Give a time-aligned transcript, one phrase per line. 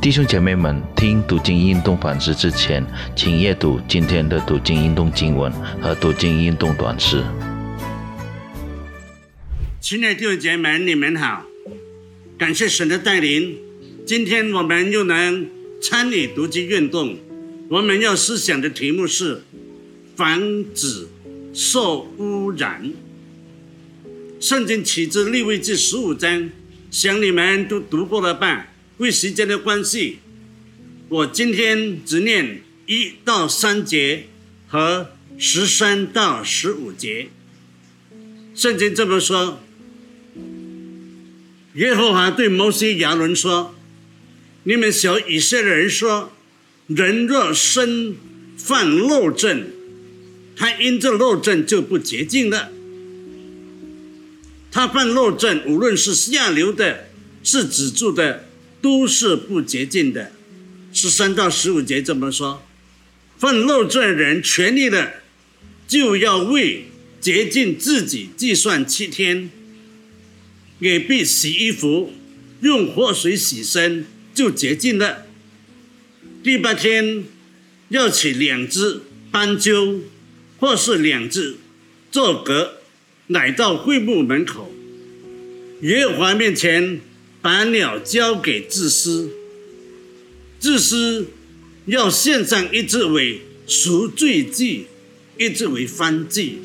[0.00, 2.84] 弟兄姐妹们，听读经运动反思之前，
[3.16, 7.24] 请阅读今天的读经运动经文和读经运动短诗。
[9.80, 11.44] 亲爱的弟兄姐妹们，你们好，
[12.38, 13.56] 感谢神的带领，
[14.06, 15.48] 今天我们又能
[15.82, 17.16] 参与读经运动。
[17.68, 19.42] 我们要思想的题目是
[20.14, 21.08] 防止
[21.52, 22.92] 受污染。
[24.38, 26.48] 圣经起自立位记十五章，
[26.92, 28.68] 想你们都读过了吧？
[28.98, 30.20] 为时间的关系，
[31.08, 34.24] 我今天只念一到三节
[34.66, 37.28] 和十三到十五节。
[38.54, 39.60] 圣经这么说：
[41.74, 43.74] 耶和华对摩西、亚伦说
[44.64, 46.32] ：“你们小以色列人说，
[46.86, 48.16] 人若身
[48.56, 49.66] 犯漏症，
[50.56, 52.72] 他因这漏症就不洁净了。
[54.72, 57.08] 他犯漏症，无论是下流的，
[57.44, 58.44] 是止住的。”
[58.86, 60.30] 都是不洁净的，
[60.92, 62.64] 十三到十五节这么说：
[63.36, 65.14] 犯漏罪人权利的，
[65.88, 66.84] 就要为
[67.20, 69.50] 洁净自己计算七天，
[70.78, 72.12] 也必洗衣服，
[72.60, 75.26] 用活水洗身，就洁净了。
[76.44, 77.24] 第八天
[77.88, 79.00] 要取两只
[79.32, 80.02] 斑鸠，
[80.58, 81.56] 或是两只
[82.12, 82.76] 做格，
[83.26, 84.72] 来到会幕门口，
[85.82, 87.00] 耶和华面前。
[87.46, 89.30] 把鸟交给自私，
[90.58, 91.28] 自私
[91.84, 94.86] 要献上一只为赎罪祭，
[95.38, 96.58] 一只为翻祭。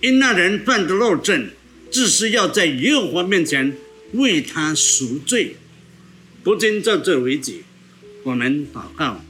[0.00, 1.50] 因那人犯的漏症，
[1.88, 3.76] 自私要在耶和华面前
[4.14, 5.54] 为他赎罪。
[6.42, 7.58] 不仅到这为止，
[8.24, 9.24] 我们祷告，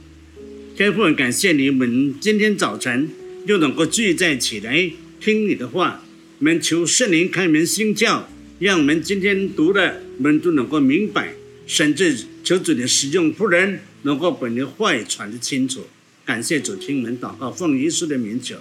[0.75, 3.11] 天父，感谢你们今天早晨
[3.45, 6.03] 又能够聚在起来听你的话，
[6.39, 8.23] 我们求圣灵开门心窍。
[8.59, 11.33] 让我们今天读的，我们都能够明白，
[11.67, 15.85] 甚至求主的使用仆人能够把你的话语传得清楚。
[16.23, 18.55] 感谢主，听门祷告，奉耶稣的名求，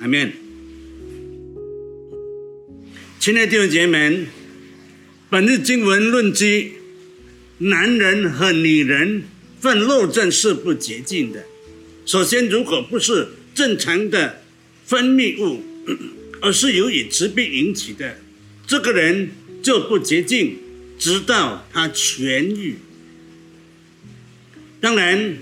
[0.00, 0.32] 阿门。
[3.18, 4.26] 亲爱的弟兄姐妹们，
[5.30, 6.72] 本日经文论及
[7.58, 9.22] 男人和女人
[9.60, 11.44] 犯漏症是不洁净的。
[12.04, 14.42] 首先，如果不是正常的
[14.84, 15.62] 分泌物，
[16.42, 18.18] 而是由于疾病引起的。
[18.66, 19.30] 这个人
[19.62, 20.58] 就不洁净，
[20.98, 22.76] 直到他痊愈。
[24.80, 25.38] 当然，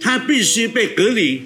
[0.00, 1.42] 他必须被隔离，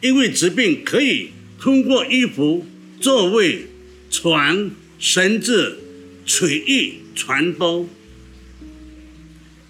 [0.00, 1.30] 因为疾病可以
[1.60, 2.66] 通过衣服、
[3.00, 3.66] 座位、
[4.10, 5.78] 床、绳子、
[6.26, 7.88] 垂意传播。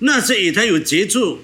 [0.00, 1.40] 那些与他有接触、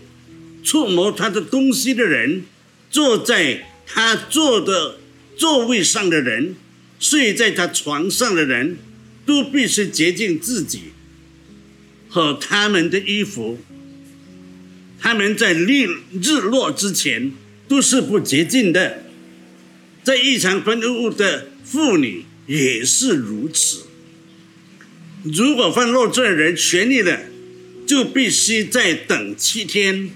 [0.63, 2.43] 触摸他的东西的人，
[2.91, 4.99] 坐在他坐的
[5.37, 6.57] 座位上的人，
[6.99, 8.79] 睡在他床上的人。
[9.27, 10.93] 都必须洁净自己
[12.09, 13.59] 和他们的衣服。
[14.99, 17.33] 他们在日日落之前
[17.67, 19.05] 都是不洁净的，
[20.03, 23.85] 在异常分污的妇女也是如此。
[25.23, 27.27] 如果犯漏罪人权利的，
[27.87, 30.11] 就必须再等七天。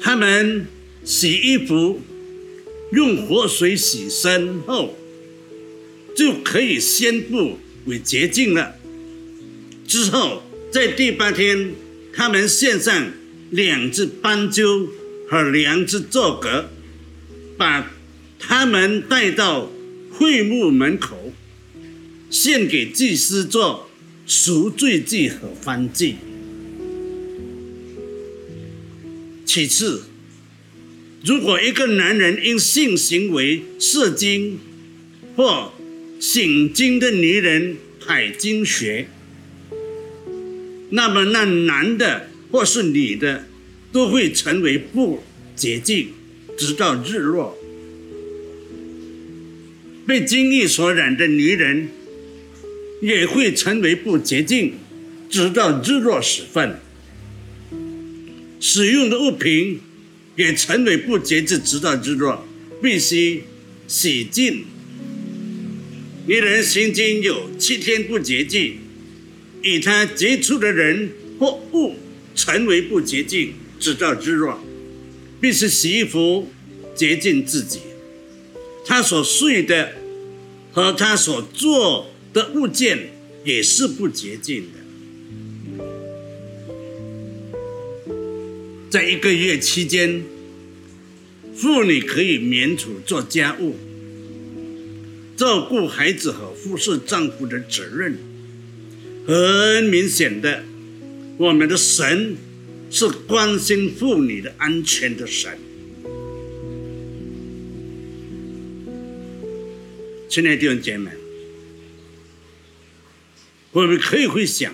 [0.00, 0.66] 他们
[1.04, 2.00] 洗衣服，
[2.92, 4.96] 用活水洗身后。
[6.14, 8.76] 就可以宣布为洁净了。
[9.86, 11.72] 之后，在第八天，
[12.14, 13.12] 他们献上
[13.50, 14.88] 两只斑鸠
[15.28, 16.70] 和两只座格，
[17.56, 17.90] 把
[18.38, 19.70] 他们带到
[20.10, 21.32] 会幕门口，
[22.30, 23.90] 献给祭司做
[24.26, 26.16] 赎罪祭和燔祭。
[29.44, 30.04] 其次，
[31.24, 34.58] 如果一个男人因性行为射精
[35.36, 35.72] 或
[36.22, 39.08] 醒经的女人海经学，
[40.90, 43.48] 那么那男的或是女的
[43.90, 45.24] 都会成为不
[45.56, 46.10] 洁净，
[46.56, 47.58] 直到日落。
[50.06, 51.88] 被精液所染的女人
[53.00, 54.74] 也会成为不洁净，
[55.28, 56.78] 直到日落时分。
[58.60, 59.80] 使用的物品
[60.36, 62.46] 也成为不洁净，直到日落，
[62.80, 63.42] 必须
[63.88, 64.66] 洗净。
[66.24, 68.76] 女人心经有七天不洁净，
[69.62, 71.10] 与她接触的人
[71.40, 71.96] 或物
[72.36, 74.62] 成为不洁净，直到日落，
[75.40, 76.48] 必须洗衣服
[76.94, 77.80] 洁净自己。
[78.86, 79.94] 她所睡的
[80.70, 83.10] 和她所做的物件
[83.44, 84.78] 也是不洁净的。
[88.88, 90.22] 在一个月期间，
[91.56, 93.74] 妇女可以免除做家务。
[95.42, 98.16] 照顾孩子和服侍丈夫的责任，
[99.26, 100.62] 很明显的，
[101.36, 102.36] 我们的神
[102.92, 105.58] 是关心妇女的安全的神。
[110.28, 111.10] 亲爱的弟兄姐妹，
[113.72, 114.72] 我们可以会想，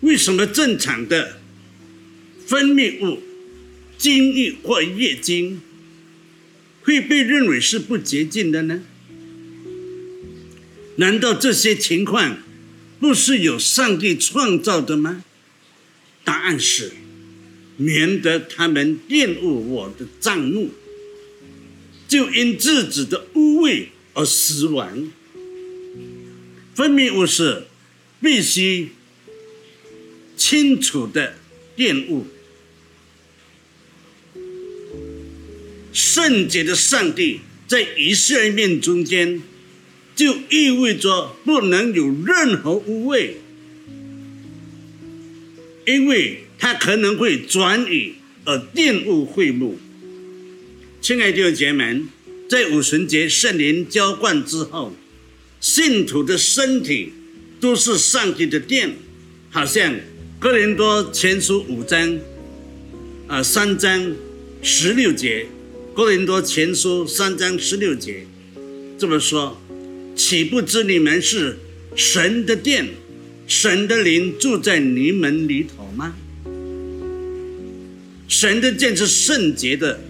[0.00, 1.40] 为什么正常的
[2.46, 3.20] 分泌物、
[3.98, 5.60] 精液或月经
[6.84, 8.80] 会被认为是不洁净的呢？
[10.96, 12.38] 难道这些情况
[12.98, 15.24] 不是由上帝创造的吗？
[16.24, 16.92] 答案是，
[17.76, 20.70] 免得他们玷污我的账目，
[22.08, 25.10] 就因自己的污秽而死亡。
[26.74, 27.66] 分泌物是
[28.20, 28.88] 必须
[30.36, 31.36] 清楚的
[31.76, 32.26] 玷污，
[35.92, 39.42] 圣洁的上帝在以色面中间。
[40.16, 43.32] 就意味着不能有任何污秽，
[45.86, 48.14] 因为它可能会转移
[48.46, 49.78] 而玷污会幕。
[51.02, 52.00] 亲爱的弟兄姐妹，
[52.48, 54.94] 在五旬节圣灵浇灌之后，
[55.60, 57.12] 信徒的身体
[57.60, 58.96] 都是上帝的殿，
[59.50, 59.94] 好像
[60.40, 62.18] 哥林多前书五章
[63.28, 64.16] 啊三章
[64.62, 65.46] 十六节，
[65.94, 68.26] 哥林多前书三章十六节
[68.98, 69.60] 这么说。
[70.16, 71.58] 岂不知你们是
[71.94, 72.88] 神的殿，
[73.46, 76.16] 神的灵住在你们里头吗？
[78.26, 80.00] 神的殿是圣洁的。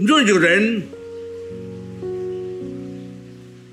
[0.00, 0.82] 若有人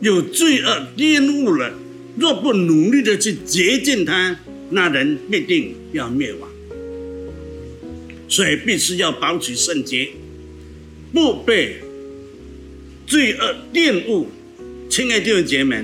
[0.01, 1.74] 有罪恶玷污了，
[2.18, 4.39] 若不努力的去洁净他，
[4.69, 6.50] 那人必定要灭亡。
[8.27, 10.10] 所以必须要保持圣洁，
[11.13, 11.77] 不被
[13.07, 14.27] 罪恶玷污。
[14.96, 15.84] 亲爱的弟兄姐妹，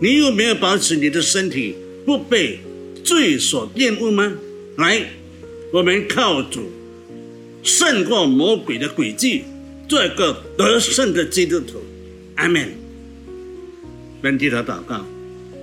[0.00, 1.74] 你有没有保持你的身体
[2.06, 2.60] 不被
[3.04, 4.38] 罪所玷污吗？
[4.78, 5.02] 来，
[5.70, 6.70] 我们靠主
[7.62, 9.42] 胜过魔鬼的诡计，
[9.86, 11.82] 做一个得胜的基督徒。
[12.36, 12.70] 阿门。
[14.22, 15.04] 本地的祷告，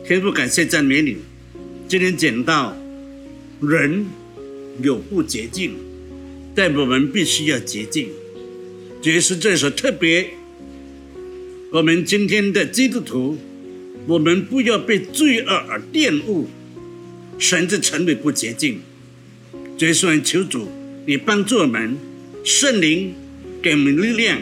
[0.05, 1.17] 天父感谢赞美你。
[1.87, 2.77] 今天讲到
[3.61, 4.05] 人
[4.83, 5.73] 有不洁净，
[6.53, 8.09] 但我们必须要洁净。
[9.01, 10.29] 这是这首特别。
[11.75, 13.37] 我们今天的基督徒，
[14.07, 16.47] 我们不要被罪恶而玷污，
[17.37, 18.79] 甚至成为不洁净。
[19.77, 20.69] 所以说，求主
[21.05, 21.97] 你帮助我们，
[22.45, 23.13] 圣灵
[23.61, 24.39] 给我们力量，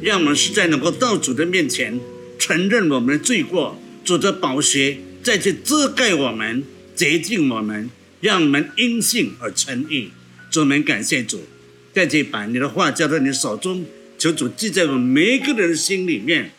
[0.00, 1.98] 让我们实在能够到主的面前，
[2.38, 6.62] 承认我们的罪过，主的宝血再去遮盖我们，
[6.94, 7.90] 洁净我们，
[8.20, 10.10] 让我们因信而称义。
[10.52, 11.40] 主们感谢主，
[11.92, 13.84] 在这把你的话交到你手中，
[14.16, 16.52] 求主记在我们每一个人的心里面。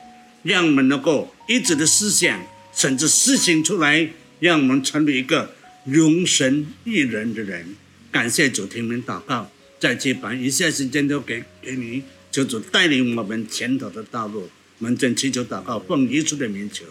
[0.47, 2.41] 让我们能够一直的思想，
[2.73, 4.09] 甚至实行出来，
[4.39, 5.53] 让我们成为一个
[5.83, 7.75] 容神益人的人。
[8.09, 12.01] 感谢主，听们祷告，再次把一切时间都给给你，
[12.31, 14.49] 求主带领我们前头的道路。
[14.79, 16.85] 我们正祈求祷告，奉耶稣的名求，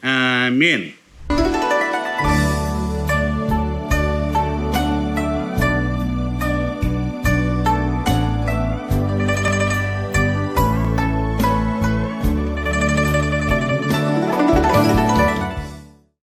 [0.00, 0.92] 阿门。